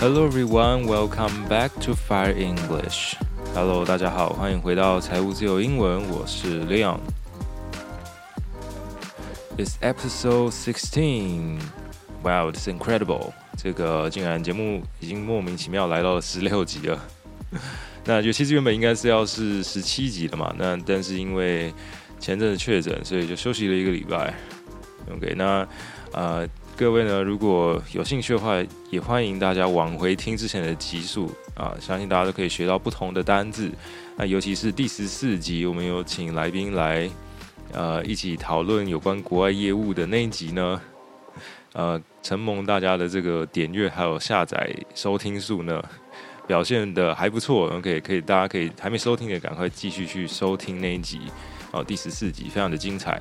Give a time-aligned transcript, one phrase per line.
[0.00, 3.16] Hello everyone, welcome back to Fire English.
[3.52, 7.00] Hello，大家好，欢迎回到财务自由英文，我是 Leon。
[9.56, 11.58] It's episode sixteen.
[12.22, 13.32] Wow, it's incredible.
[13.56, 17.04] 这个竟然节目已经莫名其妙来到了十六集了。
[18.04, 21.74] 那就其实原本应该是要是十七集的嘛，那但是因为
[22.20, 24.32] 前阵子确诊，所以就休息了一个礼拜。
[25.12, 25.66] OK，那
[26.12, 26.48] 呃。
[26.78, 28.54] 各位呢，如果有兴趣的话，
[28.88, 33.68] 也欢迎大家往回听之前的集数啊，相信大家都可以学到不同的单字。
[34.16, 37.10] 那尤其是第十四集，我们有请来宾来，
[37.72, 40.80] 呃，一起讨论有关国外业务的那一集呢，
[41.72, 45.84] 呃，承蒙大家的这个点阅还有下载收听数呢，
[46.46, 47.68] 表现的还不错。
[47.70, 51.22] OK，可以，大家可以还没收听的，赶快继续去收听那一集
[51.72, 53.20] 哦，第十四集非常的精彩。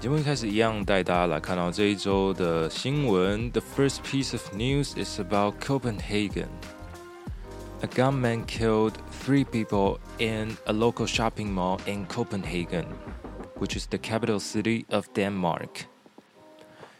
[0.00, 3.50] 节目一开始一样带大家来看到这一周的新闻。
[3.50, 6.48] The first piece of news is about Copenhagen.
[7.82, 12.86] A gunman killed three people in a local shopping mall in Copenhagen,
[13.58, 15.84] which is the capital city of Denmark.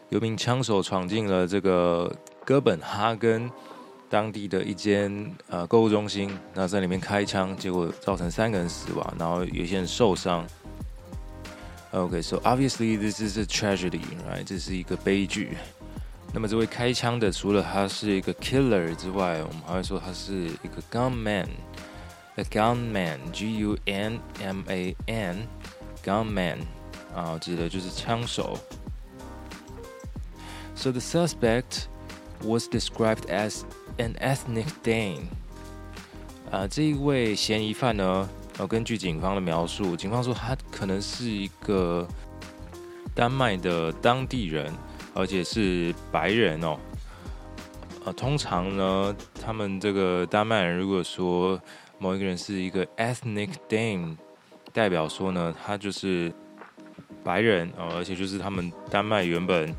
[0.09, 3.49] 有名枪手闯进了这个哥本哈根
[4.11, 10.45] 当地的一间呃购物中心，那在里面开枪，结果造成三个人死亡，然后有些人受伤。
[11.92, 14.44] Okay, so obviously this is a tragedy, right?
[14.44, 15.56] 这是一个悲剧。
[16.34, 24.26] 那么这位开枪的，除了他是一个 killer 之外，我们还会说他是一个 gunman。A gunman, G-U-N-M-A-N,
[26.04, 26.58] gunman
[27.14, 28.58] 啊，指的就是枪手。
[30.74, 31.86] So the suspect
[32.42, 33.62] was described as
[33.96, 35.28] an ethnic Dane。
[36.50, 38.28] 啊，这一位嫌疑犯呢？
[38.67, 42.07] 根据警方的描述，警方说他可能是一个
[43.15, 44.73] 丹麦的当地人，
[45.13, 46.77] 而且是白人哦。
[48.05, 51.61] 呃，通常呢，他们这个丹麦人如果说
[51.99, 54.17] 某一个人是一个 ethnic Dane，
[54.73, 56.33] 代表说呢，他就是
[57.23, 59.69] 白人哦，而且就是他们丹麦原本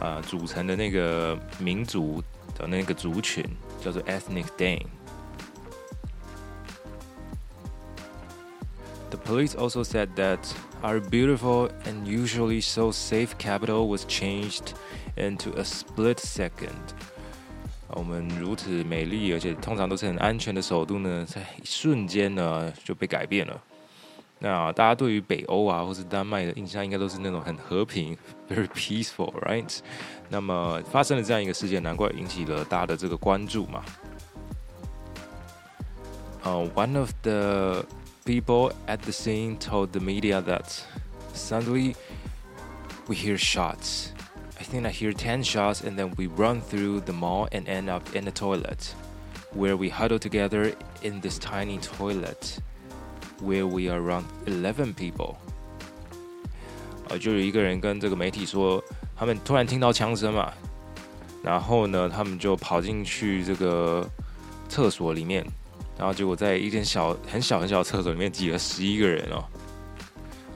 [0.00, 2.22] 啊、呃、组成的那个民族
[2.56, 3.44] 的那个族群，
[3.82, 4.86] 叫做 ethnic Dane。
[9.09, 10.39] The police also said that
[10.81, 14.73] our beautiful and usually so safe capital was changed
[15.17, 16.71] into a split second.
[17.89, 23.61] 我们如此美丽而且通常都是很安全的首都呢，在一瞬间呢就被改变了。
[24.39, 28.17] 那大家对于北欧啊或是丹麦的印象应该都是那种很和平，
[28.49, 29.79] very peaceful，right？
[30.29, 33.83] 那么发生了这样一个事件，难怪引起了大家的这个关注嘛。
[36.43, 37.85] Uh, one of the
[38.25, 40.83] People at the scene told the media that
[41.33, 41.95] suddenly
[43.07, 44.13] we hear shots.
[44.59, 47.89] I think I hear 10 shots and then we run through the mall and end
[47.89, 48.93] up in the toilet
[49.53, 52.59] where we huddle together in this tiny toilet
[53.41, 55.35] where we are around 11 people.
[57.09, 58.81] 呃，就有一个人跟这个媒体说，
[59.17, 60.53] 他们突然听到枪声嘛，
[61.43, 64.07] 然后呢，他们就跑进去这个
[64.69, 65.45] 厕所里面。
[65.98, 69.44] 然后结果在一间小很小很小的厕所里面挤了十一个人哦，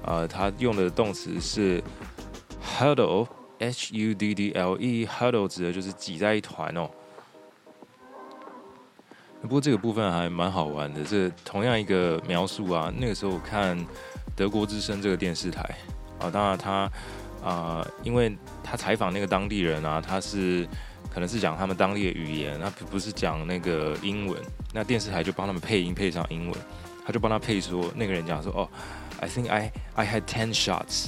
[0.04, 1.82] 呃，他用的动词是
[2.62, 6.90] huddle，h u d d l e，huddle 指的就是挤在一团哦。
[9.40, 13.82] 不过这个部分还蛮好玩的，这同样一个描述啊，那个时候我看
[14.36, 15.62] 德国之声这个电视台
[16.18, 16.90] 啊，当然他
[17.42, 20.68] 啊、因为他采访那个当地人啊，他是。
[21.12, 24.40] 可能是讲他们当地的语言，那不是讲那个英文，
[24.72, 26.60] 那电视台就帮他们配音配上英文，
[27.04, 28.68] 他就帮他配说那个人讲说哦
[29.20, 31.06] ，I think I I had ten shots。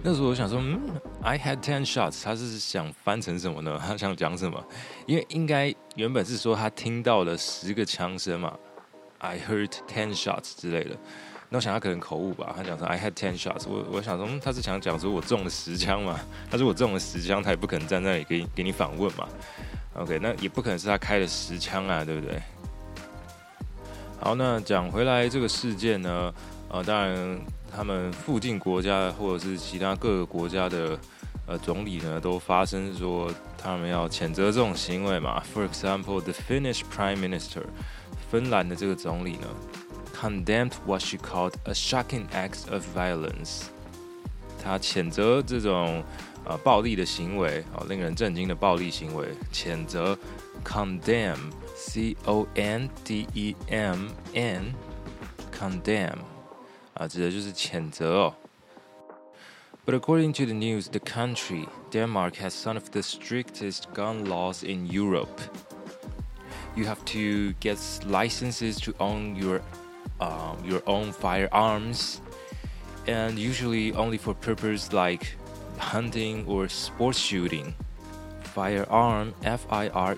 [0.00, 0.80] 那时候我想说，嗯
[1.22, 3.80] ，I had ten shots，他是想翻成什么呢？
[3.84, 4.62] 他想讲什么？
[5.06, 8.56] 因为应该原本是说他听到了十个枪声嘛
[9.18, 10.96] ，I heard ten shots 之类的。
[11.50, 16.20] 那我想他可能口误吧，他讲说 I had ten shots，我我想说，他是想讲说我中了十枪嘛？
[16.50, 19.26] 他说我中了十枪，他也不可能站在那里给给你访问嘛。
[19.94, 22.38] OK，那也不可能是他开了十枪啊，对不对？
[24.20, 26.34] 好，那讲回来这个事件呢，
[26.68, 27.40] 呃，当然
[27.74, 30.98] 他们附近国家或者是其他各个国家的
[31.46, 35.42] 呃总理呢，都发声说他们要谴责这种行为嘛。
[35.54, 37.62] For example, the Finnish Prime Minister，
[38.30, 39.48] 芬兰的这个总理呢。
[40.17, 43.63] Condemned what she called a shocking act of violence。
[44.63, 46.03] 他谴责这种
[46.45, 50.17] 呃暴力的行为，哦，令人震惊的暴力行为，谴责。
[50.63, 56.19] Condemn，C O N D E M N，condemn，
[56.93, 58.35] 啊，指的就是谴责哦。
[59.85, 64.87] But according to the news, the country Denmark has some of the strictest gun laws in
[64.89, 65.41] Europe.
[66.77, 67.77] You have to get
[68.07, 69.61] licenses to own your
[70.19, 72.21] um, your own firearms,
[73.07, 75.35] and usually only for purposes like
[75.77, 77.73] hunting or sports shooting.
[78.53, 80.13] Firearm, F-I-R-E-A-R-M,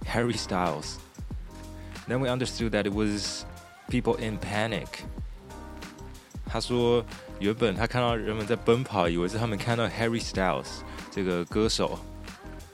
[0.07, 1.01] Harry Styles.
[2.09, 3.45] Then we understood that it was
[3.89, 4.87] people in panic.
[6.47, 7.05] 他说，
[7.39, 10.67] 原本他看到人们在奔跑，以为是他们看到 Harry Styles
[11.11, 11.99] 这个歌手。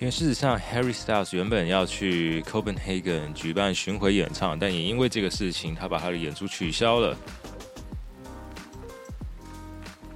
[0.01, 7.17] 因为事实上，Harry Styles 原本要去 Copenhagen 举办巡回演唱，但也因为这个事情，他把他的演出取消了。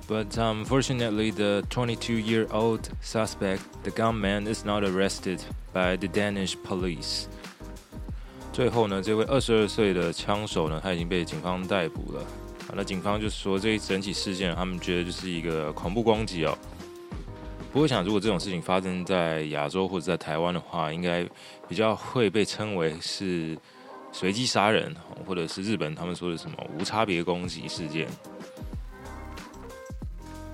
[0.09, 5.41] But unfortunately, the 22-year-old suspect, the gunman, is not arrested
[5.73, 7.27] by the Danish police.
[8.57, 12.21] 最后呢，这位二十二岁的枪手呢，他已经被警方逮捕了。
[12.62, 16.57] 啊，那警方就说这一整起事件，他们觉得就是一个恐怖攻击哦。
[17.71, 21.24] 不过想，如果这种事情发生在亚洲或者在台湾的话，应该
[21.68, 23.56] 比较会被称为是
[24.12, 24.92] 随机杀人，
[25.27, 28.07] 或者是日本他们说的什么无差别攻击事件。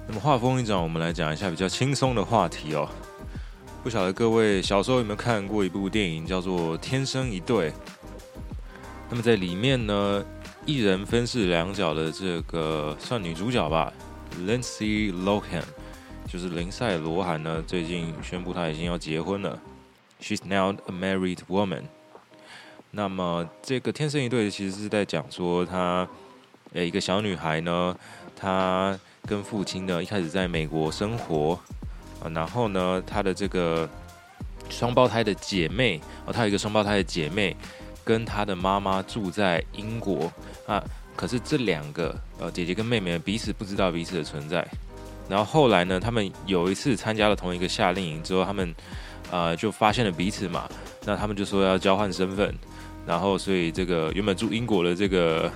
[0.09, 2.89] 那么话锋一转，我们来讲一下比较轻松的话题哦。
[3.83, 7.69] 不晓得各位小时候有没有看过一部电影叫做《天生一对》？
[9.09, 10.23] 那么在里面呢，
[10.65, 13.91] 一人分饰两角的这个算女主角吧
[14.47, 15.63] ，Lindsay Lohan，
[16.29, 19.59] 就是林赛罗韩呢，最近宣布她已经要结婚了。
[20.21, 21.81] She's now a married woman。
[22.91, 26.07] 那么这个《天生一对》其实是在讲说她，
[26.71, 27.97] 诶，一个小女孩呢，
[28.33, 28.97] 她。
[29.25, 31.57] 跟父亲呢，一开始在美国生活，
[32.33, 33.89] 然后呢，他的这个
[34.69, 37.55] 双胞胎的姐妹，哦，他有一个双胞胎的姐妹，
[38.03, 40.31] 跟他的妈妈住在英国，
[40.67, 40.83] 啊，
[41.15, 44.65] 可是这两个呃姐姐跟妹妹彼此不知道彼此的存在，
[45.27, 48.73] 然后后来呢，他们有一次参加了同一个夏令营之后，他们
[49.31, 50.69] 呃就发现了彼此嘛，
[51.05, 52.53] 那他们就说要交换身份，
[53.05, 55.51] 然后所以这个原本住英国的这个，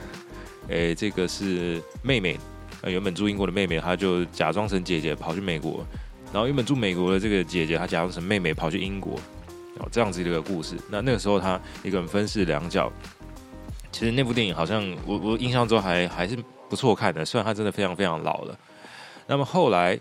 [0.68, 2.38] 诶，这个是妹妹。
[2.82, 5.84] 呃，原本住英国的妹妹，她就假装成姐姐跑去美国，
[6.34, 9.20] 然后原本住美国的这个姐姐，她假装成妹妹跑去英国，
[9.80, 10.78] 哦，这样子的一个故事。
[10.90, 12.92] 那那个时候，她一个人分饰两角。
[13.92, 16.38] 其实那部电影好像我我印象中还还是
[16.70, 18.58] 不错看的，虽然她真的非常非常老了。
[19.26, 20.00] 那么后来，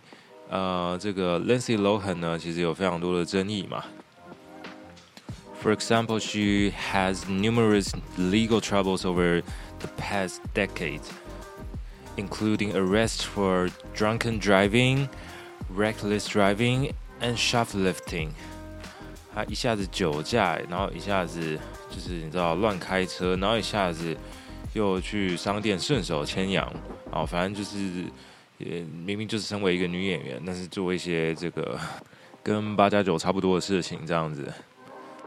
[0.50, 3.84] 呃，这个 Lindsay Lohan 呢，其实有非常多的争议嘛。
[5.62, 9.42] For example, she has numerous legal troubles over
[9.78, 11.00] the past decade.
[12.16, 15.08] Including arrest for drunken driving,
[15.74, 18.28] reckless driving, and shoplifting。
[19.34, 21.58] 他一下子酒驾，然后一下子
[21.90, 24.16] 就是你知道乱开车，然后一下子
[24.74, 26.70] 又去商店顺手牵羊，
[27.10, 28.04] 啊，反正就是
[28.58, 31.78] 也明明就是身为一个女演员，但是做一些这个
[32.42, 34.52] 跟八加九差不多的事情这样子。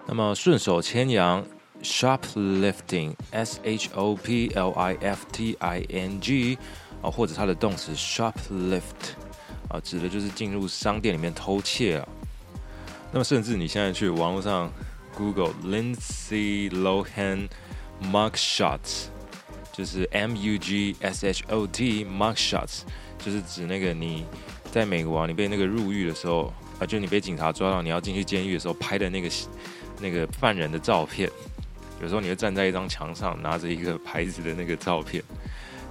[0.06, 1.46] 那么顺手牵羊。
[1.82, 6.58] Shoplifting，S H O P L I F T I N G，
[7.02, 8.82] 啊，或者它的动词 shoplift，
[9.70, 12.08] 啊，指的就是进入商店里面偷窃啊。
[13.12, 14.72] 那么，甚至你现在去网络上
[15.16, 17.48] Google Lindsay Lohan
[18.02, 19.06] mug shots，
[19.72, 22.82] 就是 M U G S H O T mug shots，
[23.18, 24.26] 就是指那个你
[24.72, 29.30] 在美国啊，你被那个入狱的时候啊，就你被警察抓到，你要进去监狱的时候拍的那个
[30.00, 31.30] 那个犯人的照片。
[32.02, 35.22] 有时候你会站在一张墙上，拿着一个牌子的那个照片，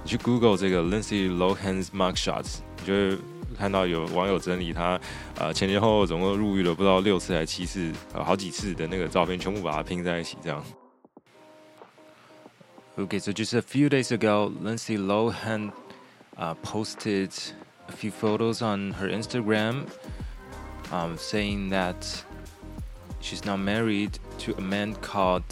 [0.03, 3.17] 你去 Google 这个 Lindsay Lohan's mugshots，你就会
[3.59, 4.97] 看到有网友整理他
[5.37, 10.63] 呃前前后后总共入狱了不知道六次还是七次，呃好几次的那个照片，全部把它拼在一起这样。
[12.97, 15.71] Okay, so just a few days ago, Lindsay Lohan
[16.37, 17.31] uh, posted
[17.87, 19.85] a few photos on her Instagram,
[20.91, 21.95] um, saying that
[23.21, 25.43] she's now married to a man called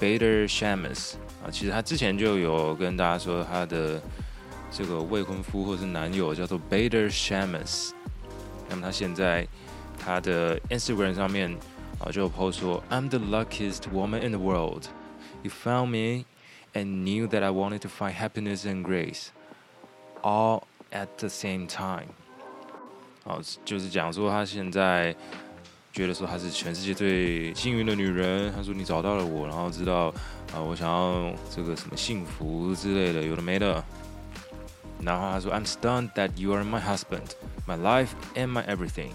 [0.00, 1.14] Bader Shamus.
[1.44, 4.02] 啊，其实他之前就有跟大家说他的
[4.75, 7.91] 这个未婚夫或是男友叫做 Bader Shammas。
[8.69, 9.47] 那么他现在
[9.99, 11.55] 他的 Instagram 上面
[11.99, 14.85] 啊就有 post 说：“I'm the luckiest woman in the world.
[15.43, 16.25] You found me
[16.73, 19.27] and knew that I wanted to find happiness and grace
[20.21, 22.07] all at the same time。”
[23.23, 25.15] 好，就是讲说他现在。
[25.93, 28.49] 觉得说她是全世界最幸运的女人。
[28.53, 30.05] 她说你找到了我，然后知道
[30.53, 33.83] 啊，我想要这个什么幸福之类的，有的没的。
[35.03, 37.31] 然后他说：“I'm stunned that you are my husband,
[37.65, 39.11] my life and my everything.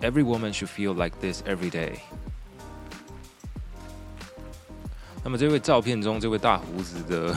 [0.00, 1.98] Every woman should feel like this every day.”
[5.22, 7.36] 那么这位照片中这位大胡子的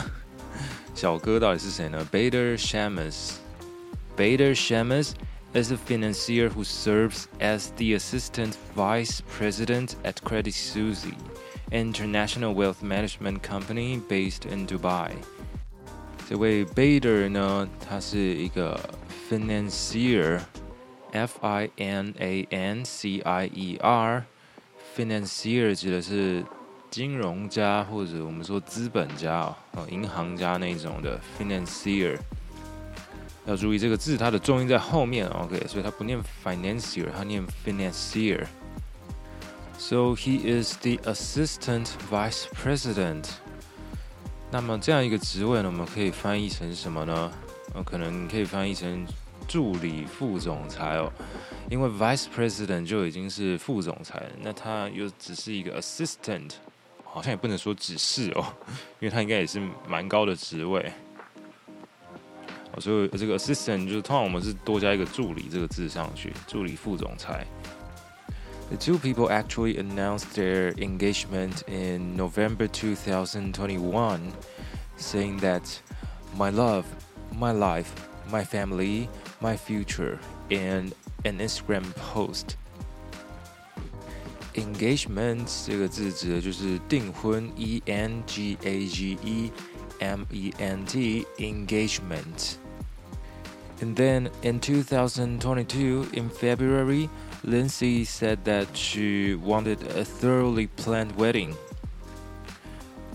[0.94, 2.06] 小哥到底是谁呢？
[2.12, 5.14] Bader Shammas。Bader Shammas
[5.54, 11.06] is a financier who serves as the assistant vice president at Credit Suisse,
[11.72, 15.12] international wealth management company based in Dubai.
[16.30, 18.78] 这位 Bader 呢，他是一个
[19.30, 26.44] financier，F I N A N C I E R，financier 指的是
[26.90, 32.18] 金融家或者我们说资本家哦，银行家那种的 financier。
[33.46, 43.24] 要注意这个字，它的重音在后面，OK，所以它不念 financier，它念 financier。So he is the assistant vice president。
[44.53, 47.33] 那么这样一个职位呢，我们可以翻译成什么呢？
[47.75, 49.07] 呃，可能可以翻译成
[49.49, 51.11] 助理副总裁哦，
[51.71, 56.51] 因为 vice president 就已经是副总裁了，那他又只是一个 assistant，
[57.03, 58.45] 好像也不能说只是哦，
[59.01, 60.93] 因为他应该也是蛮高的职位。
[62.79, 67.47] 所以这个 assistant 就通常我们是多加一个助理这个字上去，助理副总裁。
[68.72, 74.34] The two people actually announced their engagement in November 2021,
[74.98, 75.80] saying that
[76.36, 76.86] my love,
[77.34, 77.94] my life,
[78.30, 79.08] my family,
[79.40, 80.20] my future,
[80.52, 82.58] and an Instagram post.
[84.56, 89.50] Engagement 这个字指的就是订婚，E N G A G E
[90.00, 97.08] M E N T engagement。And then in 2022, in February.
[97.44, 101.56] Lindsay said that she wanted a thoroughly planned wedding.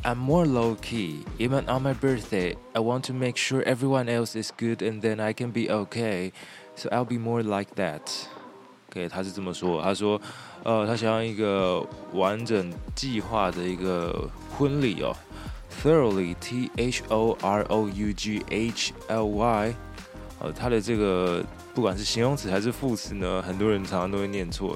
[0.05, 1.25] I'm more low key.
[1.39, 5.21] Even on my birthday, I want to make sure everyone else is good and then
[5.21, 6.33] I can be okay.
[6.77, 8.03] So I'll be more like that.
[8.91, 9.83] OK，他是这么说。
[9.83, 10.21] 他说，
[10.65, 15.15] 呃，他想要一个完整计划的一个婚礼哦。
[15.83, 19.75] Thoroughly，T H O R O U G H L Y。
[20.40, 21.46] 呃，他的这个。
[21.74, 24.76] 不管是形容词还是副词呢，很多人常常都会念错。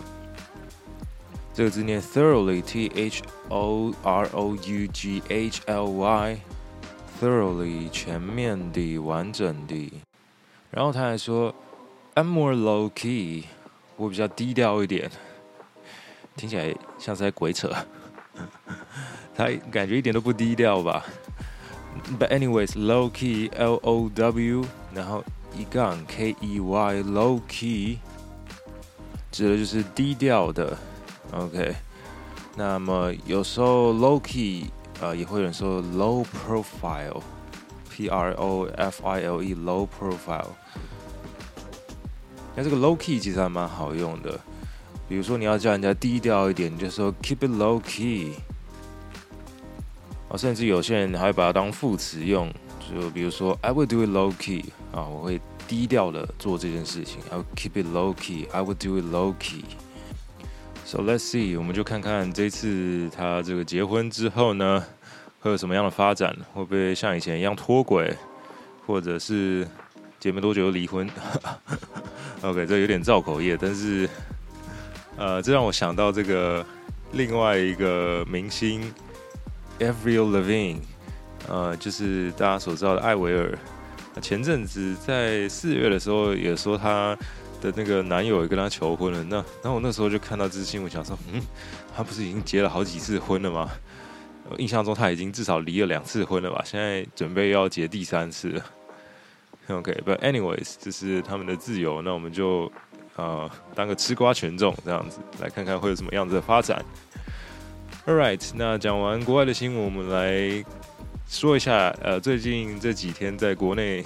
[1.52, 9.92] 这个字念 thoroughly，t h o r o u g h l y，thoroughly 全面的、完整的。
[10.70, 11.56] 然后他还说
[12.14, 13.46] ，I'm more low key，
[13.98, 15.10] 我比较低调一点，
[16.36, 17.74] 听起来像是在鬼扯。
[19.36, 21.04] 他感觉一点都不低调吧
[22.20, 24.64] ？But anyways，low key，l o w，
[24.94, 25.24] 然后。
[25.56, 27.98] 一杠 K E Y low key
[29.32, 30.78] 指的就是低调的
[31.32, 31.76] ，OK。
[32.56, 34.66] 那么有时候 low key
[35.00, 40.50] 呃也会有人说 low profile，P R O F I L E low profile。
[42.56, 44.40] 那这个 low key 其实还蛮好用的，
[45.08, 48.34] 比如说你要叫人家低调一点，你就说 keep it low key。
[50.28, 52.54] 哦，甚至有些人还会把它当副词用。
[52.94, 57.20] 就比如说，I will do it low key 啊，我会低调的做这件事情。
[57.32, 58.48] I will keep it low key.
[58.52, 59.64] I will do it low key.
[60.86, 64.84] So let's see，我们就看看这次他这个结婚之后呢，
[65.40, 66.36] 会有什么样的发展？
[66.54, 68.14] 会不会像以前一样脱轨，
[68.86, 69.66] 或者是
[70.20, 71.10] 结没多久就离婚？
[72.42, 74.10] OK，这有点造口业，但是
[75.16, 76.66] 呃，这让我想到这个
[77.14, 78.94] 另外一个明星
[79.80, 80.80] Avril Lavigne。
[81.48, 83.58] 呃，就是大家所知道的艾薇尔，
[84.22, 87.18] 前阵子在四月的时候也说她
[87.62, 89.24] 的那个男友也跟她求婚了。
[89.24, 91.42] 那然后我那时候就看到这新闻，想说，嗯，
[91.96, 93.70] 她不是已经结了好几次婚了吗？
[94.50, 96.62] 我印象中她已经至少离了两次婚了吧？
[96.64, 98.66] 现在准备要结第三次了。
[99.68, 102.72] OK，but anyways，这是他们的自由，那我们就
[103.16, 106.84] 呃当个吃瓜群众这样子，来看看会有什么样子的发展。
[108.06, 110.64] All right，那讲完国外的新闻，我们来。
[111.32, 114.04] 说一下，呃，最近这几天在国内，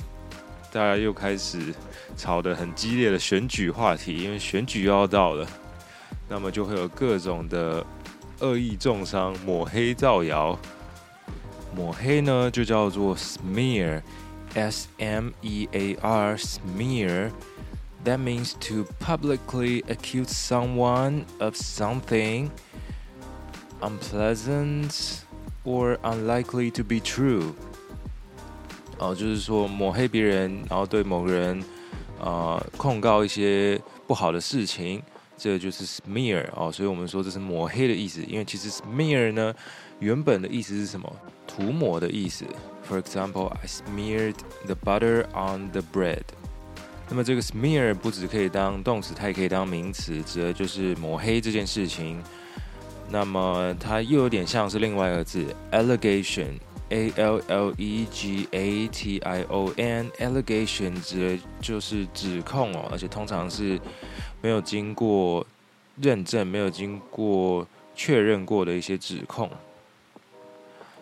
[0.72, 1.74] 大家又开始
[2.16, 5.48] 吵得很激烈的选举话题，因为选举又要到了，
[6.30, 7.84] 那么就会有各种的
[8.42, 10.58] 恶意中伤、抹黑、造谣。
[11.76, 17.32] 抹黑呢，就叫做 smear，s m e a r，smear。
[18.06, 22.52] That means to publicly accuse someone of something
[23.82, 25.25] unpleasant。
[25.66, 27.52] Or unlikely to be true，
[28.98, 31.64] 哦，就是说抹黑别人，然后对某个人，
[32.20, 35.02] 呃，控告一些不好的事情，
[35.38, 38.22] 这就是 smear 哦，所以我们说这是抹黑的意思。
[38.24, 39.54] 因为其实 smear 呢，
[40.00, 41.12] 原本的意思是什么？
[41.48, 42.46] 涂抹的意思。
[42.88, 46.24] For example, I smeared the butter on the bread。
[47.10, 52.22] 那么这个 smear 不只可以当动词，它也可以当名词，指的就是抹黑这件事情。
[53.10, 63.80] 那么它又有点像是另外一个字，allegation，a l l e g a t i o n，allegation 指的就是指控哦，而且通常是
[64.42, 65.46] 没有经过
[66.02, 69.50] 认证、没有经过确认过的一些指控。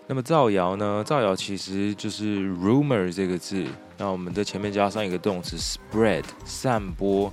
[0.05, 1.01] 那么造谣呢？
[1.05, 3.65] 造谣其实就是 rumor 这个字，
[3.98, 7.31] 那我们在前面加上一个动词 spread，散播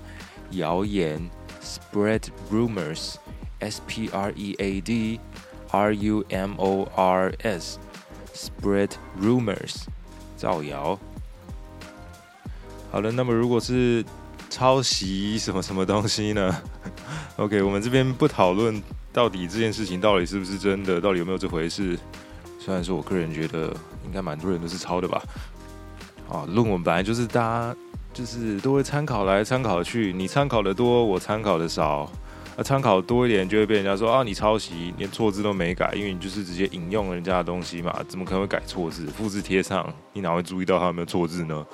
[0.53, 1.21] 谣言
[1.61, 3.17] ，spread rumors
[3.61, 5.21] S P R E A D
[5.71, 7.79] R U M O R S
[8.35, 8.91] spread
[9.21, 9.85] rumors，
[10.37, 10.99] 造谣。
[12.91, 14.05] 好了，那么如果是
[14.49, 16.63] 抄袭什么什么东西呢？
[17.37, 21.97] OK，我们这边不讨论到底这件事情到底是不是真的，到底有没有这回事。
[22.59, 23.75] 虽然说，我个人觉得
[24.05, 25.23] 应该蛮多人都是抄的吧。
[26.29, 27.77] 啊，论文本来就是大家
[28.13, 32.11] 就是都会参考来参考去，你参考的多，我参考的少。
[32.60, 39.06] 那参考多一点，就会被人家说啊，你抄袭，连错字都没改，因为你就是直接引用人家的东西嘛，怎么可能会改错字？
[39.08, 41.66] 复制贴上，你哪会注意到他有没有错字呢？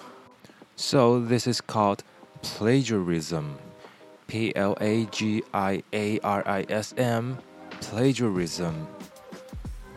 [0.76, 2.00] So this is called
[2.42, 3.44] plagiarism.
[4.26, 7.36] P L A G I A R I S M.
[7.82, 8.74] Plagiarism.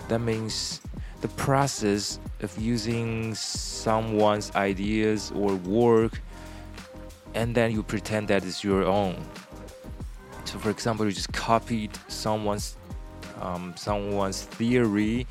[0.09, 0.81] That means
[1.21, 6.21] the process of using someone's ideas or work
[7.35, 9.17] and then you pretend that it's your own.
[10.49, 12.77] So for example, you just copied someone's
[13.41, 15.27] um, someone's theory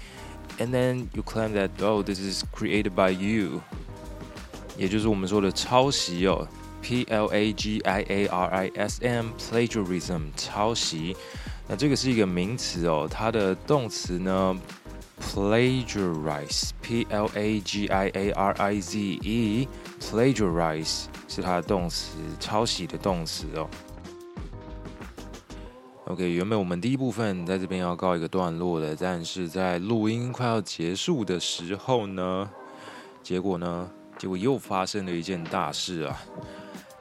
[0.60, 3.62] and then you claim that oh this is created by you.
[4.78, 6.48] 也就是我们说的抄袭哦，
[6.82, 11.16] P L A G I A R I S M plagiarism 抄袭。
[11.68, 14.60] 那这个是一个名词哦，它的动词呢，
[15.22, 23.70] plagiarize，p l a g i a r i z e，plagiarize 是它的动词，抄袭的动词哦。
[26.08, 32.50] OK，原本我们第一部分在这边要告一个段落的，但是在录音快要结束的时候呢，
[33.22, 36.22] 结果呢，结果又发生了一件大事啊。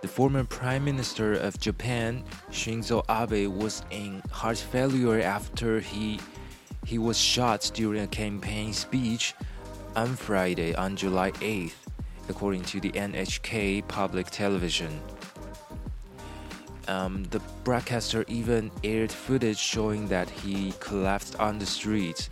[0.03, 6.18] The former Prime Minister of Japan, Shinzo Abe, was in heart failure after he
[6.85, 9.33] he was shot during a campaign speech
[9.94, 11.75] on Friday, on July 8th,
[12.29, 14.90] according to the NHK public television.
[16.88, 22.29] Um, the broadcaster even aired footage showing that he collapsed on the street,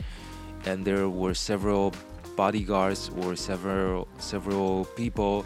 [0.66, 1.92] and there were several
[2.36, 5.44] bodyguards or several several people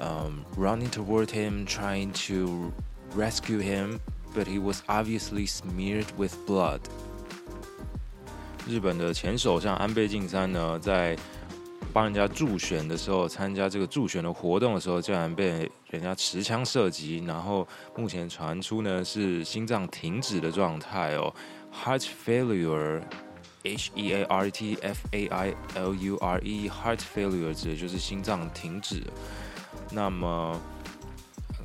[0.00, 2.72] um, running toward him, trying to
[3.14, 4.00] rescue him,
[4.34, 6.80] but he was obviously smeared with blood.
[8.66, 11.16] 日本的前首相安倍晋三呢，在
[11.91, 21.33] 帮人家助选的时候，参加这个助选的活动的时候，竟然被人家持枪射击，然后目前传出呢是心脏停止的状态哦
[21.73, 29.03] ，heart failure，H E A R T F A I L U R E，heart failure 指的就是心脏停止。
[29.91, 30.59] 那么，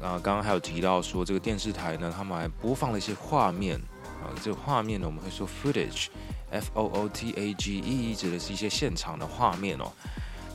[0.03, 3.79] 啊，刚刚还有提到说，这个电视台呢，他们还播放了一些画面
[4.23, 6.09] 啊，这个画面呢，我们会说 footage
[6.52, 9.92] footage，f o o t a g e，指的是一些现场的画面哦，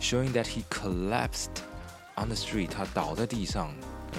[0.01, 1.62] showing that he collapsed
[2.16, 3.75] on the street，他倒在地上，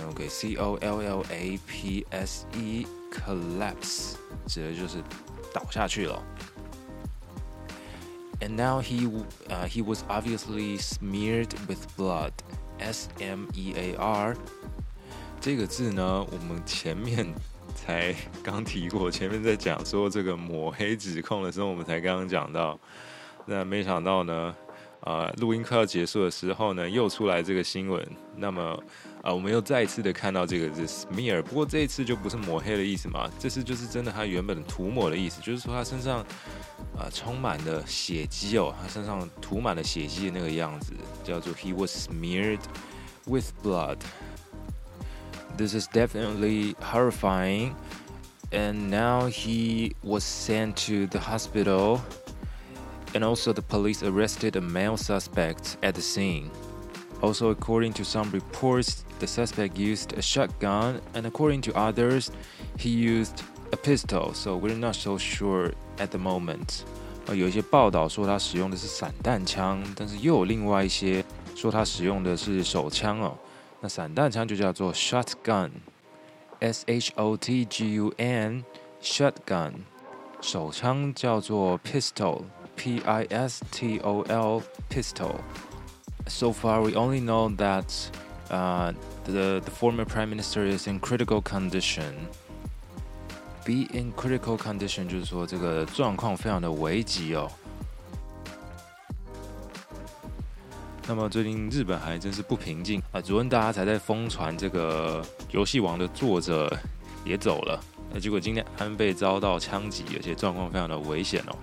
[0.10, 4.14] OK，c o l l a p s e，collapse，
[4.48, 5.04] 指的就是
[5.54, 6.22] 倒下去了。
[8.40, 9.10] And now he,
[9.50, 12.32] uh, he was obviously smeared with blood.
[12.80, 14.38] S M E A R
[15.42, 17.26] 这个字呢，我们前面
[17.75, 22.79] 才刚提过，前面在讲说这个抹黑指控的时候，我们才刚刚讲到。
[23.45, 24.55] 那没想到呢，
[25.01, 28.07] 呃，录音快要结束的时候呢，又出来这个新闻。
[28.37, 28.81] 那么，
[29.23, 36.21] 呃，我们又再一次的看到这个字 smear，不过这一次就不是抹黑的意思嘛，这次就是真的，他原本涂抹的意思，就是说他身上
[36.97, 40.93] 啊、充满了血迹哦，他身上涂满了血迹的那个样子，
[41.25, 42.61] 叫做 he was smeared
[43.27, 43.99] with blood。
[45.58, 47.76] This is definitely horrifying.
[48.52, 52.02] And now he was sent to the hospital.
[53.14, 56.52] And also, the police arrested a male suspect at the scene.
[57.22, 62.30] Also, according to some reports, the suspect used a shotgun, and according to others,
[62.78, 63.42] he used
[63.74, 64.34] a pistol.
[64.34, 66.84] So we're not so sure at the moment.
[67.26, 71.26] 呃，有一些报道说他使用的是散弹枪，但是又有另外一些
[71.56, 73.36] 说他使用的是手枪哦。
[73.82, 75.72] 那散弹枪就叫做 shotgun。
[76.60, 78.64] S H O T G U N
[79.00, 79.74] shotgun，
[80.42, 87.86] 手枪叫做 pistol，P I S T O L pistol。So far, we only know that
[88.50, 88.94] uh,
[89.26, 92.28] the the former prime minister is in critical condition.
[93.64, 97.52] Be in critical condition 就是说这个状况非常的危急哦。
[101.09, 103.21] 那么最近日本还真是不平静啊！
[103.21, 106.75] 昨天大家才在疯传这个游戏王的作者
[107.25, 107.79] 也走了，
[108.15, 111.59] 那结果今天安倍遭到枪击，而且状况非常的危险哦。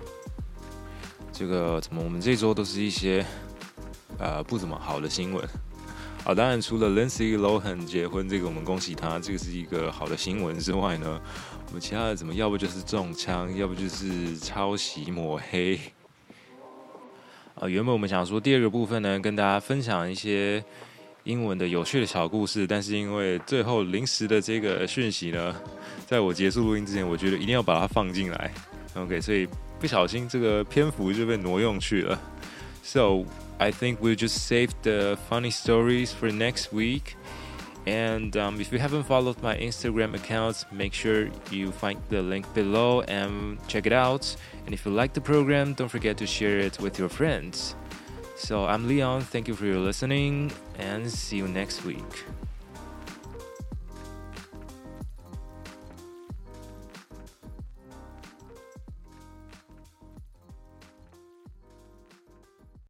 [1.32, 3.24] 这个怎么我们这周都是一些
[4.18, 5.42] 呃不怎么好的新闻
[6.24, 6.34] 啊？
[6.34, 11.20] 当然除了 Lindsay Lohan 结婚这个我们恭喜他，这个是一个好的新闻之外呢，
[11.68, 15.80] 我们其他的怎么要不就是中枪，要不就是抄袭抹黑。
[17.60, 20.64] 啊，原本我们想说第二个部分呢，跟大家分享一些
[21.24, 25.54] 英文的有趣的小故事，但是因为最后临时的这个讯息呢，
[26.06, 28.50] 在我结束录音之前，我觉得一定要把它放进来
[28.94, 29.46] ，OK，所以
[29.78, 32.18] 不小心这个篇幅就被挪用去了。
[32.82, 33.26] So
[33.58, 37.14] I think we'll just save the funny stories for next week.
[37.86, 42.52] And um, if you haven't followed my Instagram accounts, make sure you find the link
[42.54, 44.36] below and check it out.
[44.66, 47.74] And if you like the program, don't forget to share it with your friends.
[48.36, 52.24] So I'm Leon, thank you for your listening, and see you next week.